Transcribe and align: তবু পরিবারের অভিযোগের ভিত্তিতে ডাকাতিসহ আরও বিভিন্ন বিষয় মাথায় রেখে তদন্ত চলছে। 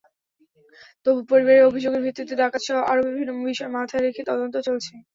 তবু 1.05 1.19
পরিবারের 1.29 1.67
অভিযোগের 1.69 2.03
ভিত্তিতে 2.05 2.33
ডাকাতিসহ 2.41 2.77
আরও 2.91 3.01
বিভিন্ন 3.07 3.31
বিষয় 3.43 3.71
মাথায় 3.75 4.03
রেখে 4.03 4.21
তদন্ত 4.29 4.55
চলছে। 4.67 4.93